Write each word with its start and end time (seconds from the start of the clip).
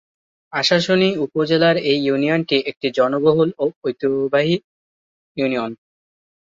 আশাশুনি 0.53 1.09
উপজেলার 1.17 1.75
এই 1.91 1.99
ইউনিয়নটি 2.05 2.57
একটি 2.65 2.87
জনবহুল 2.97 3.49
ও 3.57 3.65
ঐতিহ্যবাহী 3.85 4.55
ইউনিয়ন। 5.37 5.71